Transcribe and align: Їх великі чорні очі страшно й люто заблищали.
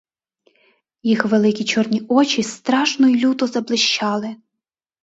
Їх 1.03 1.25
великі 1.25 1.63
чорні 1.65 2.01
очі 2.09 2.43
страшно 2.43 3.07
й 3.07 3.25
люто 3.25 3.47
заблищали. 3.47 4.35